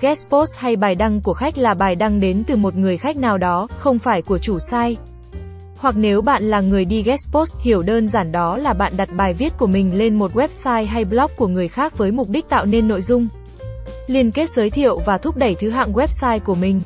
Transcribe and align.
Guest 0.00 0.26
post 0.28 0.56
hay 0.56 0.76
bài 0.76 0.94
đăng 0.94 1.20
của 1.20 1.34
khách 1.34 1.58
là 1.58 1.74
bài 1.74 1.94
đăng 1.94 2.20
đến 2.20 2.44
từ 2.46 2.56
một 2.56 2.76
người 2.76 2.96
khách 2.96 3.16
nào 3.16 3.38
đó, 3.38 3.68
không 3.78 3.98
phải 3.98 4.22
của 4.22 4.38
chủ 4.38 4.58
site. 4.58 5.02
Hoặc 5.78 5.94
nếu 5.96 6.22
bạn 6.22 6.42
là 6.42 6.60
người 6.60 6.84
đi 6.84 7.02
guest 7.02 7.28
post, 7.32 7.56
hiểu 7.58 7.82
đơn 7.82 8.08
giản 8.08 8.32
đó 8.32 8.56
là 8.56 8.72
bạn 8.72 8.92
đặt 8.96 9.08
bài 9.16 9.34
viết 9.34 9.52
của 9.58 9.66
mình 9.66 9.98
lên 9.98 10.14
một 10.14 10.34
website 10.34 10.86
hay 10.86 11.04
blog 11.04 11.30
của 11.36 11.46
người 11.46 11.68
khác 11.68 11.98
với 11.98 12.10
mục 12.10 12.28
đích 12.28 12.48
tạo 12.48 12.64
nên 12.64 12.88
nội 12.88 13.00
dung, 13.00 13.28
liên 14.06 14.30
kết 14.30 14.50
giới 14.50 14.70
thiệu 14.70 14.98
và 15.06 15.18
thúc 15.18 15.36
đẩy 15.36 15.54
thứ 15.54 15.70
hạng 15.70 15.92
website 15.92 16.40
của 16.40 16.54
mình. 16.54 16.80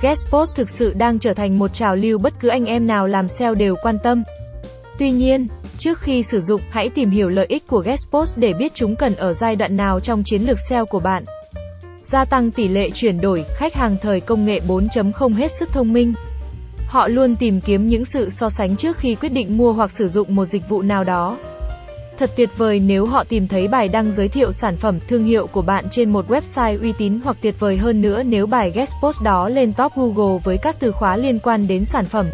Guest 0.00 0.26
post 0.30 0.56
thực 0.56 0.70
sự 0.70 0.94
đang 0.96 1.18
trở 1.18 1.34
thành 1.34 1.58
một 1.58 1.74
trào 1.74 1.96
lưu 1.96 2.18
bất 2.18 2.40
cứ 2.40 2.48
anh 2.48 2.64
em 2.64 2.86
nào 2.86 3.06
làm 3.06 3.28
SEO 3.28 3.54
đều 3.54 3.76
quan 3.82 3.98
tâm. 4.02 4.22
Tuy 4.98 5.10
nhiên, 5.10 5.46
trước 5.78 6.00
khi 6.00 6.22
sử 6.22 6.40
dụng, 6.40 6.60
hãy 6.70 6.88
tìm 6.88 7.10
hiểu 7.10 7.28
lợi 7.28 7.46
ích 7.48 7.66
của 7.66 7.78
guest 7.78 8.08
post 8.10 8.38
để 8.38 8.52
biết 8.52 8.74
chúng 8.74 8.96
cần 8.96 9.14
ở 9.14 9.32
giai 9.32 9.56
đoạn 9.56 9.76
nào 9.76 10.00
trong 10.00 10.22
chiến 10.24 10.42
lược 10.42 10.58
SEO 10.68 10.86
của 10.86 11.00
bạn. 11.00 11.24
Gia 12.04 12.24
tăng 12.24 12.50
tỷ 12.50 12.68
lệ 12.68 12.90
chuyển 12.90 13.20
đổi, 13.20 13.44
khách 13.56 13.74
hàng 13.74 13.96
thời 14.02 14.20
công 14.20 14.46
nghệ 14.46 14.60
4.0 14.68 15.34
hết 15.34 15.50
sức 15.50 15.68
thông 15.72 15.92
minh. 15.92 16.14
Họ 16.86 17.08
luôn 17.08 17.36
tìm 17.36 17.60
kiếm 17.60 17.86
những 17.86 18.04
sự 18.04 18.30
so 18.30 18.50
sánh 18.50 18.76
trước 18.76 18.96
khi 18.96 19.14
quyết 19.14 19.32
định 19.32 19.58
mua 19.58 19.72
hoặc 19.72 19.90
sử 19.90 20.08
dụng 20.08 20.34
một 20.34 20.44
dịch 20.44 20.68
vụ 20.68 20.82
nào 20.82 21.04
đó. 21.04 21.36
Thật 22.18 22.30
tuyệt 22.36 22.50
vời 22.56 22.80
nếu 22.80 23.06
họ 23.06 23.24
tìm 23.24 23.48
thấy 23.48 23.68
bài 23.68 23.88
đăng 23.88 24.12
giới 24.12 24.28
thiệu 24.28 24.52
sản 24.52 24.76
phẩm, 24.76 24.98
thương 25.08 25.24
hiệu 25.24 25.46
của 25.46 25.62
bạn 25.62 25.84
trên 25.90 26.10
một 26.10 26.28
website 26.28 26.80
uy 26.80 26.92
tín 26.98 27.20
hoặc 27.24 27.36
tuyệt 27.40 27.60
vời 27.60 27.76
hơn 27.76 28.00
nữa 28.00 28.22
nếu 28.22 28.46
bài 28.46 28.72
guest 28.74 28.92
post 29.02 29.22
đó 29.22 29.48
lên 29.48 29.72
top 29.72 29.92
Google 29.96 30.40
với 30.44 30.58
các 30.58 30.76
từ 30.80 30.92
khóa 30.92 31.16
liên 31.16 31.38
quan 31.38 31.66
đến 31.66 31.84
sản 31.84 32.04
phẩm. 32.04 32.26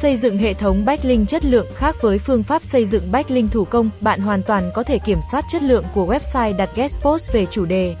Xây 0.00 0.16
dựng 0.16 0.38
hệ 0.38 0.54
thống 0.54 0.84
backlink 0.84 1.28
chất 1.28 1.44
lượng 1.44 1.66
khác 1.74 1.96
với 2.00 2.18
phương 2.18 2.42
pháp 2.42 2.62
xây 2.62 2.86
dựng 2.86 3.12
backlink 3.12 3.52
thủ 3.52 3.64
công, 3.64 3.90
bạn 4.00 4.20
hoàn 4.20 4.42
toàn 4.42 4.70
có 4.74 4.82
thể 4.82 4.98
kiểm 4.98 5.18
soát 5.30 5.44
chất 5.52 5.62
lượng 5.62 5.84
của 5.94 6.06
website 6.06 6.56
đặt 6.56 6.70
guest 6.76 6.98
post 7.00 7.32
về 7.32 7.46
chủ 7.50 7.64
đề. 7.64 7.94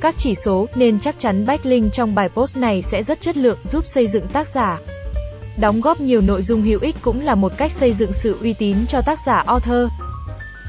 Các 0.00 0.14
chỉ 0.18 0.34
số 0.34 0.66
nên 0.74 1.00
chắc 1.00 1.18
chắn 1.18 1.46
backlink 1.46 1.92
trong 1.92 2.14
bài 2.14 2.28
post 2.28 2.56
này 2.56 2.82
sẽ 2.82 3.02
rất 3.02 3.20
chất 3.20 3.36
lượng, 3.36 3.58
giúp 3.64 3.86
xây 3.86 4.06
dựng 4.06 4.28
tác 4.28 4.48
giả. 4.48 4.78
Đóng 5.58 5.80
góp 5.80 6.00
nhiều 6.00 6.20
nội 6.20 6.42
dung 6.42 6.62
hữu 6.62 6.80
ích 6.80 6.96
cũng 7.02 7.24
là 7.24 7.34
một 7.34 7.52
cách 7.56 7.72
xây 7.72 7.92
dựng 7.92 8.12
sự 8.12 8.36
uy 8.40 8.52
tín 8.52 8.76
cho 8.88 9.00
tác 9.00 9.18
giả 9.26 9.44
author. 9.46 9.90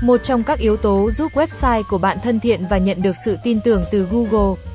Một 0.03 0.23
trong 0.23 0.43
các 0.43 0.59
yếu 0.59 0.77
tố 0.77 1.11
giúp 1.11 1.31
website 1.33 1.83
của 1.89 1.97
bạn 1.97 2.17
thân 2.23 2.39
thiện 2.39 2.67
và 2.69 2.77
nhận 2.77 3.01
được 3.01 3.15
sự 3.25 3.37
tin 3.43 3.59
tưởng 3.61 3.83
từ 3.91 4.07
Google. 4.11 4.70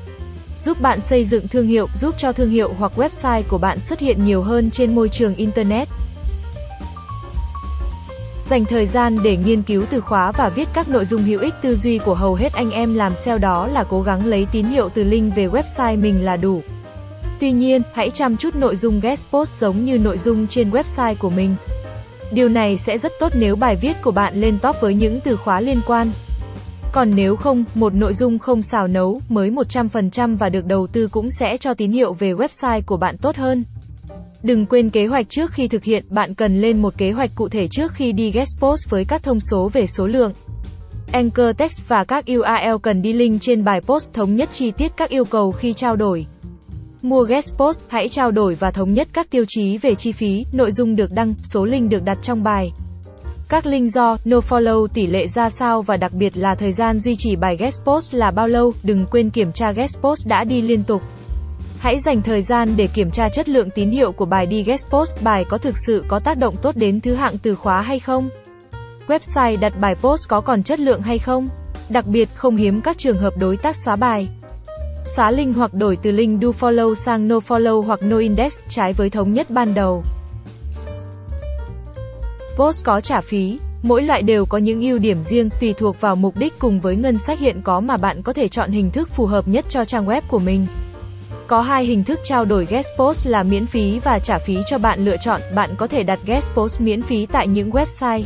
Giúp 0.59 0.81
bạn 0.81 1.01
xây 1.01 1.25
dựng 1.25 1.47
thương 1.47 1.67
hiệu, 1.67 1.87
giúp 1.95 2.15
cho 2.17 2.31
thương 2.31 2.49
hiệu 2.49 2.73
hoặc 2.79 2.91
website 2.95 3.43
của 3.47 3.57
bạn 3.57 3.79
xuất 3.79 3.99
hiện 3.99 4.25
nhiều 4.25 4.41
hơn 4.41 4.71
trên 4.71 4.95
môi 4.95 5.09
trường 5.09 5.35
Internet. 5.35 5.87
Dành 8.49 8.65
thời 8.65 8.85
gian 8.85 9.17
để 9.23 9.37
nghiên 9.37 9.61
cứu 9.61 9.85
từ 9.89 10.01
khóa 10.01 10.31
và 10.31 10.49
viết 10.49 10.67
các 10.73 10.89
nội 10.89 11.05
dung 11.05 11.23
hữu 11.23 11.39
ích 11.39 11.53
tư 11.61 11.75
duy 11.75 11.97
của 11.97 12.13
hầu 12.13 12.35
hết 12.35 12.53
anh 12.53 12.71
em 12.71 12.95
làm 12.95 13.15
SEO 13.15 13.37
đó 13.37 13.67
là 13.67 13.83
cố 13.83 14.01
gắng 14.01 14.25
lấy 14.25 14.47
tín 14.51 14.65
hiệu 14.65 14.89
từ 14.89 15.03
link 15.03 15.35
về 15.35 15.47
website 15.47 16.01
mình 16.01 16.25
là 16.25 16.37
đủ. 16.37 16.61
Tuy 17.39 17.51
nhiên, 17.51 17.81
hãy 17.93 18.09
chăm 18.09 18.37
chút 18.37 18.55
nội 18.55 18.75
dung 18.75 18.99
guest 18.99 19.25
post 19.31 19.59
giống 19.59 19.85
như 19.85 19.97
nội 19.97 20.17
dung 20.17 20.47
trên 20.47 20.71
website 20.71 21.15
của 21.15 21.29
mình. 21.29 21.55
Điều 22.31 22.49
này 22.49 22.77
sẽ 22.77 22.97
rất 22.97 23.11
tốt 23.19 23.31
nếu 23.35 23.55
bài 23.55 23.75
viết 23.75 24.01
của 24.01 24.11
bạn 24.11 24.41
lên 24.41 24.59
top 24.59 24.75
với 24.81 24.93
những 24.93 25.19
từ 25.21 25.35
khóa 25.35 25.61
liên 25.61 25.81
quan. 25.87 26.11
Còn 26.91 27.15
nếu 27.15 27.35
không, 27.35 27.63
một 27.75 27.93
nội 27.93 28.13
dung 28.13 28.39
không 28.39 28.61
xào 28.61 28.87
nấu, 28.87 29.21
mới 29.29 29.51
100% 29.51 30.37
và 30.37 30.49
được 30.49 30.65
đầu 30.65 30.87
tư 30.87 31.07
cũng 31.07 31.31
sẽ 31.31 31.57
cho 31.57 31.73
tín 31.73 31.91
hiệu 31.91 32.13
về 32.13 32.33
website 32.33 32.81
của 32.85 32.97
bạn 32.97 33.17
tốt 33.17 33.35
hơn. 33.35 33.63
Đừng 34.43 34.65
quên 34.65 34.89
kế 34.89 35.07
hoạch 35.07 35.29
trước 35.29 35.51
khi 35.51 35.67
thực 35.67 35.83
hiện, 35.83 36.05
bạn 36.09 36.33
cần 36.33 36.61
lên 36.61 36.81
một 36.81 36.97
kế 36.97 37.11
hoạch 37.11 37.31
cụ 37.35 37.49
thể 37.49 37.67
trước 37.67 37.91
khi 37.91 38.11
đi 38.11 38.31
guest 38.31 38.59
post 38.59 38.89
với 38.89 39.05
các 39.05 39.23
thông 39.23 39.39
số 39.39 39.69
về 39.73 39.87
số 39.87 40.07
lượng. 40.07 40.33
Anchor 41.11 41.57
text 41.57 41.81
và 41.87 42.03
các 42.03 42.25
URL 42.31 42.75
cần 42.81 43.01
đi 43.01 43.13
link 43.13 43.41
trên 43.41 43.63
bài 43.63 43.81
post 43.81 44.13
thống 44.13 44.35
nhất 44.35 44.49
chi 44.51 44.71
tiết 44.71 44.91
các 44.97 45.09
yêu 45.09 45.25
cầu 45.25 45.51
khi 45.51 45.73
trao 45.73 45.95
đổi. 45.95 46.25
Mua 47.01 47.23
guest 47.23 47.53
post, 47.57 47.85
hãy 47.87 48.07
trao 48.07 48.31
đổi 48.31 48.55
và 48.55 48.71
thống 48.71 48.93
nhất 48.93 49.07
các 49.13 49.29
tiêu 49.29 49.43
chí 49.47 49.77
về 49.77 49.95
chi 49.95 50.11
phí, 50.11 50.45
nội 50.53 50.71
dung 50.71 50.95
được 50.95 51.11
đăng, 51.13 51.33
số 51.43 51.65
link 51.65 51.89
được 51.89 52.03
đặt 52.03 52.17
trong 52.21 52.43
bài. 52.43 52.71
Các 53.49 53.65
link 53.65 53.91
do, 53.91 54.17
no 54.25 54.37
follow 54.37 54.87
tỷ 54.87 55.07
lệ 55.07 55.27
ra 55.27 55.49
sao 55.49 55.81
và 55.81 55.97
đặc 55.97 56.13
biệt 56.13 56.37
là 56.37 56.55
thời 56.55 56.71
gian 56.71 56.99
duy 56.99 57.15
trì 57.15 57.35
bài 57.35 57.57
guest 57.57 57.81
post 57.81 58.13
là 58.13 58.31
bao 58.31 58.47
lâu, 58.47 58.73
đừng 58.83 59.05
quên 59.11 59.29
kiểm 59.29 59.51
tra 59.51 59.71
guest 59.71 59.97
post 59.97 60.27
đã 60.27 60.43
đi 60.43 60.61
liên 60.61 60.83
tục. 60.83 61.01
Hãy 61.79 61.99
dành 61.99 62.21
thời 62.21 62.41
gian 62.41 62.73
để 62.77 62.87
kiểm 62.87 63.11
tra 63.11 63.29
chất 63.29 63.49
lượng 63.49 63.69
tín 63.69 63.89
hiệu 63.89 64.11
của 64.11 64.25
bài 64.25 64.45
đi 64.45 64.63
guest 64.63 64.87
post, 64.87 65.23
bài 65.23 65.45
có 65.49 65.57
thực 65.57 65.75
sự 65.77 66.03
có 66.07 66.19
tác 66.19 66.37
động 66.37 66.55
tốt 66.61 66.75
đến 66.75 67.01
thứ 67.01 67.13
hạng 67.13 67.37
từ 67.37 67.55
khóa 67.55 67.81
hay 67.81 67.99
không? 67.99 68.29
Website 69.07 69.59
đặt 69.59 69.73
bài 69.79 69.95
post 69.95 70.29
có 70.29 70.41
còn 70.41 70.63
chất 70.63 70.79
lượng 70.79 71.01
hay 71.01 71.19
không? 71.19 71.49
Đặc 71.89 72.05
biệt, 72.07 72.29
không 72.35 72.55
hiếm 72.55 72.81
các 72.81 72.97
trường 72.97 73.17
hợp 73.17 73.33
đối 73.37 73.57
tác 73.57 73.75
xóa 73.75 73.95
bài. 73.95 74.27
Xóa 75.05 75.31
link 75.31 75.55
hoặc 75.57 75.73
đổi 75.73 75.97
từ 76.03 76.11
link 76.11 76.41
do 76.41 76.49
follow 76.59 76.93
sang 76.93 77.27
no 77.27 77.35
follow 77.35 77.81
hoặc 77.81 78.01
no 78.01 78.17
index, 78.17 78.59
trái 78.69 78.93
với 78.93 79.09
thống 79.09 79.33
nhất 79.33 79.49
ban 79.49 79.73
đầu. 79.73 80.03
Post 82.57 82.85
có 82.85 83.01
trả 83.01 83.21
phí. 83.21 83.59
Mỗi 83.83 84.01
loại 84.01 84.21
đều 84.21 84.45
có 84.45 84.57
những 84.57 84.81
ưu 84.81 84.99
điểm 84.99 85.23
riêng 85.23 85.49
tùy 85.61 85.73
thuộc 85.73 86.01
vào 86.01 86.15
mục 86.15 86.37
đích 86.37 86.59
cùng 86.59 86.79
với 86.79 86.95
ngân 86.95 87.17
sách 87.17 87.39
hiện 87.39 87.61
có 87.63 87.79
mà 87.79 87.97
bạn 87.97 88.21
có 88.21 88.33
thể 88.33 88.47
chọn 88.47 88.71
hình 88.71 88.91
thức 88.91 89.09
phù 89.09 89.25
hợp 89.25 89.47
nhất 89.47 89.65
cho 89.69 89.85
trang 89.85 90.05
web 90.05 90.21
của 90.27 90.39
mình. 90.39 90.65
Có 91.47 91.61
hai 91.61 91.85
hình 91.85 92.03
thức 92.03 92.19
trao 92.23 92.45
đổi 92.45 92.65
guest 92.65 92.87
post 92.97 93.27
là 93.27 93.43
miễn 93.43 93.65
phí 93.65 93.99
và 93.99 94.19
trả 94.19 94.37
phí 94.37 94.57
cho 94.65 94.77
bạn 94.77 95.05
lựa 95.05 95.17
chọn. 95.17 95.41
Bạn 95.55 95.69
có 95.77 95.87
thể 95.87 96.03
đặt 96.03 96.19
guest 96.25 96.49
post 96.55 96.81
miễn 96.81 97.01
phí 97.01 97.25
tại 97.25 97.47
những 97.47 97.71
website, 97.71 98.23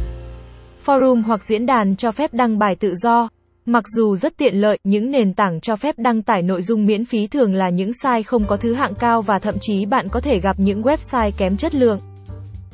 forum 0.85 1.23
hoặc 1.23 1.43
diễn 1.43 1.65
đàn 1.65 1.95
cho 1.95 2.11
phép 2.11 2.33
đăng 2.33 2.59
bài 2.59 2.75
tự 2.75 2.95
do. 2.95 3.29
Mặc 3.65 3.83
dù 3.95 4.15
rất 4.15 4.37
tiện 4.37 4.55
lợi, 4.55 4.77
những 4.83 5.11
nền 5.11 5.33
tảng 5.33 5.61
cho 5.61 5.75
phép 5.75 5.95
đăng 5.97 6.21
tải 6.21 6.41
nội 6.41 6.61
dung 6.61 6.85
miễn 6.85 7.05
phí 7.05 7.27
thường 7.27 7.55
là 7.55 7.69
những 7.69 7.93
site 7.93 8.23
không 8.23 8.45
có 8.45 8.57
thứ 8.57 8.73
hạng 8.73 8.95
cao 8.95 9.21
và 9.21 9.39
thậm 9.39 9.55
chí 9.61 9.85
bạn 9.85 10.09
có 10.09 10.19
thể 10.19 10.39
gặp 10.39 10.59
những 10.59 10.81
website 10.81 11.31
kém 11.37 11.57
chất 11.57 11.75
lượng. 11.75 11.99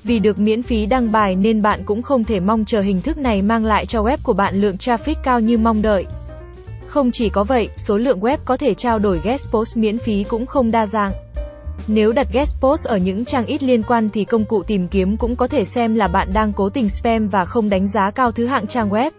Vì 0.08 0.20
được 0.20 0.40
miễn 0.40 0.64
phí 0.64 0.86
đăng 0.86 1.12
bài 1.12 1.36
nên 1.36 1.62
bạn 1.62 1.84
cũng 1.86 2.02
không 2.02 2.24
thể 2.24 2.40
mong 2.40 2.66
chờ 2.66 2.82
hình 2.82 3.02
thức 3.02 3.18
này 3.18 3.42
mang 3.42 3.66
lại 3.66 3.86
cho 3.86 4.04
web 4.04 4.18
của 4.24 4.34
bạn 4.34 4.62
lượng 4.62 4.76
traffic 4.76 5.16
cao 5.24 5.40
như 5.40 5.58
mong 5.58 5.82
đợi. 5.82 6.06
Không 6.88 7.12
chỉ 7.12 7.30
có 7.30 7.44
vậy, 7.44 7.70
số 7.78 7.98
lượng 7.98 8.20
web 8.20 8.38
có 8.46 8.58
thể 8.58 8.74
trao 8.74 9.00
đổi 9.00 9.22
guest 9.24 9.48
post 9.52 9.78
miễn 9.78 9.98
phí 9.98 10.24
cũng 10.24 10.46
không 10.46 10.72
đa 10.72 10.86
dạng. 10.86 11.12
Nếu 11.88 12.12
đặt 12.12 12.28
guest 12.34 12.56
post 12.62 12.88
ở 12.88 12.98
những 12.98 13.26
trang 13.26 13.46
ít 13.46 13.64
liên 13.64 13.84
quan 13.84 14.10
thì 14.10 14.26
công 14.26 14.46
cụ 14.46 14.64
tìm 14.64 14.88
kiếm 14.88 15.18
cũng 15.18 15.36
có 15.36 15.48
thể 15.48 15.66
xem 15.66 15.96
là 15.96 16.08
bạn 16.08 16.30
đang 16.34 16.54
cố 16.54 16.70
tình 16.70 16.90
spam 16.90 17.28
và 17.28 17.46
không 17.46 17.70
đánh 17.70 17.88
giá 17.88 18.12
cao 18.12 18.32
thứ 18.32 18.46
hạng 18.46 18.68
trang 18.68 18.90
web. 18.90 19.12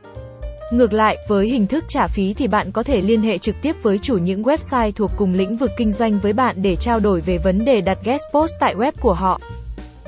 Ngược 0.72 0.92
lại, 0.92 1.16
với 1.28 1.48
hình 1.48 1.66
thức 1.66 1.84
trả 1.88 2.06
phí 2.06 2.34
thì 2.34 2.48
bạn 2.48 2.72
có 2.72 2.82
thể 2.82 3.02
liên 3.02 3.22
hệ 3.22 3.38
trực 3.38 3.56
tiếp 3.62 3.76
với 3.82 3.98
chủ 3.98 4.18
những 4.18 4.42
website 4.42 4.92
thuộc 4.92 5.10
cùng 5.16 5.34
lĩnh 5.34 5.56
vực 5.56 5.70
kinh 5.76 5.92
doanh 5.92 6.18
với 6.18 6.32
bạn 6.32 6.56
để 6.62 6.76
trao 6.76 7.00
đổi 7.00 7.20
về 7.20 7.38
vấn 7.38 7.64
đề 7.64 7.80
đặt 7.80 7.98
guest 8.04 8.22
post 8.32 8.52
tại 8.60 8.74
web 8.74 8.92
của 9.00 9.12
họ. 9.12 9.40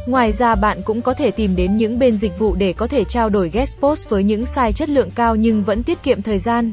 Ngoài 0.06 0.32
ra 0.32 0.54
bạn 0.54 0.82
cũng 0.84 1.02
có 1.02 1.14
thể 1.14 1.30
tìm 1.30 1.56
đến 1.56 1.76
những 1.76 1.98
bên 1.98 2.18
dịch 2.18 2.38
vụ 2.38 2.54
để 2.54 2.72
có 2.72 2.86
thể 2.86 3.04
trao 3.04 3.28
đổi 3.28 3.50
guest 3.50 3.76
post 3.78 4.08
với 4.08 4.24
những 4.24 4.46
site 4.46 4.72
chất 4.72 4.88
lượng 4.88 5.10
cao 5.14 5.36
nhưng 5.36 5.62
vẫn 5.62 5.82
tiết 5.82 6.02
kiệm 6.02 6.22
thời 6.22 6.38
gian. 6.38 6.72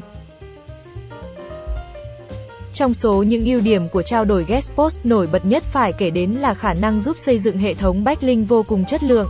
Trong 2.72 2.94
số 2.94 3.22
những 3.22 3.44
ưu 3.44 3.60
điểm 3.60 3.88
của 3.88 4.02
trao 4.02 4.24
đổi 4.24 4.44
guest 4.44 4.72
post 4.72 5.00
nổi 5.04 5.28
bật 5.32 5.44
nhất 5.44 5.62
phải 5.62 5.92
kể 5.92 6.10
đến 6.10 6.30
là 6.30 6.54
khả 6.54 6.74
năng 6.74 7.00
giúp 7.00 7.16
xây 7.18 7.38
dựng 7.38 7.58
hệ 7.58 7.74
thống 7.74 8.04
backlink 8.04 8.48
vô 8.48 8.62
cùng 8.62 8.84
chất 8.84 9.02
lượng. 9.02 9.28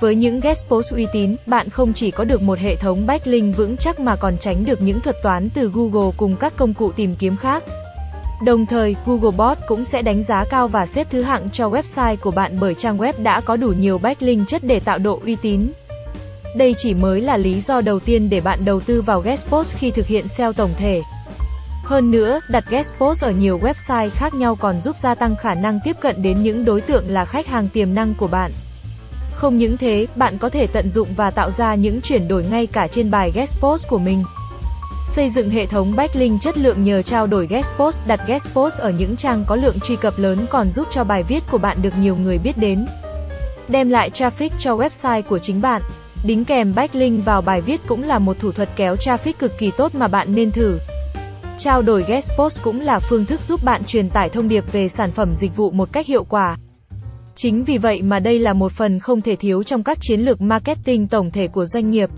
Với 0.00 0.14
những 0.14 0.40
guest 0.40 0.66
post 0.68 0.92
uy 0.92 1.06
tín, 1.12 1.36
bạn 1.46 1.68
không 1.68 1.92
chỉ 1.92 2.10
có 2.10 2.24
được 2.24 2.42
một 2.42 2.58
hệ 2.58 2.76
thống 2.76 3.06
backlink 3.06 3.56
vững 3.56 3.76
chắc 3.76 4.00
mà 4.00 4.16
còn 4.16 4.36
tránh 4.36 4.64
được 4.64 4.82
những 4.82 5.00
thuật 5.00 5.16
toán 5.22 5.48
từ 5.50 5.70
Google 5.74 6.10
cùng 6.16 6.36
các 6.36 6.56
công 6.56 6.74
cụ 6.74 6.92
tìm 6.92 7.14
kiếm 7.18 7.36
khác. 7.36 7.64
Đồng 8.42 8.66
thời, 8.66 8.96
Googlebot 9.06 9.58
cũng 9.66 9.84
sẽ 9.84 10.02
đánh 10.02 10.22
giá 10.22 10.44
cao 10.44 10.68
và 10.68 10.86
xếp 10.86 11.06
thứ 11.10 11.22
hạng 11.22 11.50
cho 11.50 11.68
website 11.68 12.16
của 12.16 12.30
bạn 12.30 12.60
bởi 12.60 12.74
trang 12.74 12.98
web 12.98 13.12
đã 13.22 13.40
có 13.40 13.56
đủ 13.56 13.68
nhiều 13.68 13.98
backlink 13.98 14.48
chất 14.48 14.64
để 14.64 14.80
tạo 14.80 14.98
độ 14.98 15.20
uy 15.24 15.36
tín. 15.36 15.68
Đây 16.56 16.74
chỉ 16.78 16.94
mới 16.94 17.20
là 17.20 17.36
lý 17.36 17.60
do 17.60 17.80
đầu 17.80 18.00
tiên 18.00 18.30
để 18.30 18.40
bạn 18.40 18.64
đầu 18.64 18.80
tư 18.80 19.02
vào 19.02 19.20
guest 19.20 19.46
post 19.46 19.76
khi 19.76 19.90
thực 19.90 20.06
hiện 20.06 20.28
SEO 20.28 20.52
tổng 20.52 20.70
thể. 20.76 21.02
Hơn 21.84 22.10
nữa, 22.10 22.40
đặt 22.50 22.64
guest 22.70 22.94
post 22.98 23.24
ở 23.24 23.30
nhiều 23.30 23.58
website 23.58 24.10
khác 24.10 24.34
nhau 24.34 24.56
còn 24.56 24.80
giúp 24.80 24.96
gia 24.96 25.14
tăng 25.14 25.36
khả 25.36 25.54
năng 25.54 25.80
tiếp 25.84 25.96
cận 26.00 26.22
đến 26.22 26.42
những 26.42 26.64
đối 26.64 26.80
tượng 26.80 27.10
là 27.10 27.24
khách 27.24 27.46
hàng 27.46 27.68
tiềm 27.68 27.94
năng 27.94 28.14
của 28.14 28.26
bạn. 28.26 28.50
Không 29.34 29.58
những 29.58 29.76
thế, 29.76 30.06
bạn 30.16 30.38
có 30.38 30.48
thể 30.48 30.66
tận 30.66 30.90
dụng 30.90 31.08
và 31.16 31.30
tạo 31.30 31.50
ra 31.50 31.74
những 31.74 32.00
chuyển 32.00 32.28
đổi 32.28 32.44
ngay 32.50 32.66
cả 32.66 32.88
trên 32.88 33.10
bài 33.10 33.32
guest 33.34 33.60
post 33.60 33.88
của 33.88 33.98
mình. 33.98 34.24
Xây 35.18 35.30
dựng 35.30 35.50
hệ 35.50 35.66
thống 35.66 35.96
backlink 35.96 36.40
chất 36.40 36.58
lượng 36.58 36.84
nhờ 36.84 37.02
trao 37.02 37.26
đổi 37.26 37.46
guest 37.46 37.72
post, 37.78 38.00
đặt 38.06 38.20
guest 38.26 38.48
post 38.54 38.78
ở 38.78 38.90
những 38.90 39.16
trang 39.16 39.44
có 39.46 39.56
lượng 39.56 39.80
truy 39.80 39.96
cập 39.96 40.18
lớn 40.18 40.46
còn 40.50 40.70
giúp 40.70 40.86
cho 40.90 41.04
bài 41.04 41.22
viết 41.28 41.42
của 41.50 41.58
bạn 41.58 41.76
được 41.82 41.98
nhiều 42.00 42.16
người 42.16 42.38
biết 42.38 42.58
đến. 42.58 42.86
Đem 43.68 43.88
lại 43.88 44.10
traffic 44.10 44.48
cho 44.58 44.76
website 44.76 45.22
của 45.22 45.38
chính 45.38 45.60
bạn. 45.60 45.82
Đính 46.24 46.44
kèm 46.44 46.74
backlink 46.74 47.24
vào 47.24 47.42
bài 47.42 47.60
viết 47.60 47.80
cũng 47.86 48.02
là 48.02 48.18
một 48.18 48.38
thủ 48.38 48.52
thuật 48.52 48.68
kéo 48.76 48.94
traffic 48.94 49.32
cực 49.38 49.58
kỳ 49.58 49.70
tốt 49.76 49.94
mà 49.94 50.08
bạn 50.08 50.34
nên 50.34 50.50
thử. 50.50 50.78
Trao 51.58 51.82
đổi 51.82 52.04
guest 52.08 52.30
post 52.38 52.62
cũng 52.62 52.80
là 52.80 52.98
phương 52.98 53.24
thức 53.24 53.42
giúp 53.42 53.64
bạn 53.64 53.84
truyền 53.84 54.10
tải 54.10 54.28
thông 54.28 54.48
điệp 54.48 54.72
về 54.72 54.88
sản 54.88 55.10
phẩm 55.10 55.34
dịch 55.36 55.56
vụ 55.56 55.70
một 55.70 55.92
cách 55.92 56.06
hiệu 56.06 56.24
quả. 56.24 56.56
Chính 57.34 57.64
vì 57.64 57.78
vậy 57.78 58.02
mà 58.02 58.18
đây 58.18 58.38
là 58.38 58.52
một 58.52 58.72
phần 58.72 58.98
không 58.98 59.20
thể 59.20 59.36
thiếu 59.36 59.62
trong 59.62 59.82
các 59.82 59.98
chiến 60.00 60.20
lược 60.20 60.40
marketing 60.40 61.08
tổng 61.08 61.30
thể 61.30 61.48
của 61.48 61.64
doanh 61.66 61.90
nghiệp. 61.90 62.10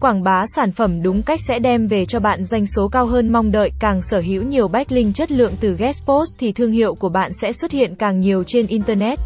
Quảng 0.00 0.22
bá 0.22 0.44
sản 0.46 0.72
phẩm 0.72 1.02
đúng 1.02 1.22
cách 1.22 1.40
sẽ 1.48 1.58
đem 1.58 1.86
về 1.86 2.04
cho 2.04 2.20
bạn 2.20 2.44
doanh 2.44 2.66
số 2.66 2.88
cao 2.88 3.06
hơn 3.06 3.32
mong 3.32 3.52
đợi, 3.52 3.70
càng 3.78 4.02
sở 4.02 4.20
hữu 4.20 4.42
nhiều 4.42 4.68
backlink 4.68 5.14
chất 5.14 5.32
lượng 5.32 5.52
từ 5.60 5.76
guest 5.78 6.04
post 6.04 6.38
thì 6.38 6.52
thương 6.52 6.72
hiệu 6.72 6.94
của 6.94 7.08
bạn 7.08 7.32
sẽ 7.32 7.52
xuất 7.52 7.70
hiện 7.70 7.94
càng 7.94 8.20
nhiều 8.20 8.44
trên 8.46 8.66
internet. 8.66 9.18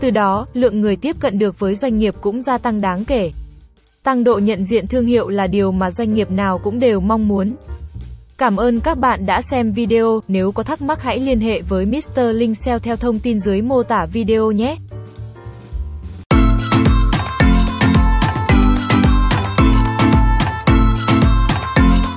Từ 0.00 0.10
đó, 0.10 0.46
lượng 0.54 0.80
người 0.80 0.96
tiếp 0.96 1.16
cận 1.20 1.38
được 1.38 1.58
với 1.58 1.74
doanh 1.74 1.98
nghiệp 1.98 2.14
cũng 2.20 2.42
gia 2.42 2.58
tăng 2.58 2.80
đáng 2.80 3.04
kể. 3.04 3.30
Tăng 4.02 4.24
độ 4.24 4.38
nhận 4.38 4.64
diện 4.64 4.86
thương 4.86 5.06
hiệu 5.06 5.28
là 5.28 5.46
điều 5.46 5.72
mà 5.72 5.90
doanh 5.90 6.14
nghiệp 6.14 6.30
nào 6.30 6.58
cũng 6.58 6.80
đều 6.80 7.00
mong 7.00 7.28
muốn. 7.28 7.54
Cảm 8.38 8.56
ơn 8.56 8.80
các 8.80 8.98
bạn 8.98 9.26
đã 9.26 9.42
xem 9.42 9.72
video, 9.72 10.20
nếu 10.28 10.52
có 10.52 10.62
thắc 10.62 10.82
mắc 10.82 11.02
hãy 11.02 11.20
liên 11.20 11.40
hệ 11.40 11.60
với 11.68 11.86
Mr. 11.86 12.20
Linh 12.32 12.54
SEO 12.54 12.78
theo 12.78 12.96
thông 12.96 13.18
tin 13.18 13.40
dưới 13.40 13.62
mô 13.62 13.82
tả 13.82 14.06
video 14.12 14.50
nhé. 14.50 14.76